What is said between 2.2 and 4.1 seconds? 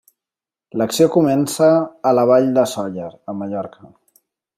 Vall de Sóller, a Mallorca.